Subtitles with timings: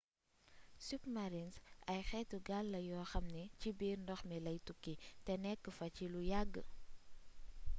[0.87, 1.55] submarines
[1.91, 4.93] ay xéétu gaal la yoo xam ni ci biir ndox mi lay tukki
[5.25, 6.53] té nékk fa ci lu yagg